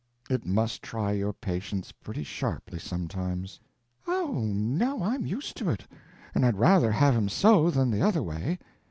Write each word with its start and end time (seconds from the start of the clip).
"It 0.31 0.47
must 0.47 0.81
try 0.81 1.11
your 1.11 1.31
patience 1.31 1.91
pretty 1.91 2.23
sharply 2.23 2.79
sometimes." 2.79 3.59
p038.jpg 4.07 4.13
(36K) 4.15 4.19
"Oh, 4.25 4.35
no, 4.45 5.03
I'm 5.03 5.27
used 5.27 5.55
to 5.57 5.69
it; 5.69 5.85
and 6.33 6.43
I'd 6.43 6.57
rather 6.57 6.91
have 6.91 7.15
him 7.15 7.29
so 7.29 7.69
than 7.69 7.91
the 7.91 8.01
other 8.01 8.23
way. 8.23 8.57